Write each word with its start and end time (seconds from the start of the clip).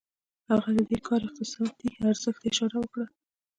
هغه 0.49 0.69
د 0.77 0.79
دې 0.89 0.99
کار 1.07 1.21
اقتصادي 1.27 1.89
ارزښت 2.09 2.39
ته 2.41 2.45
اشاره 2.51 2.77
وکړه 2.79 3.05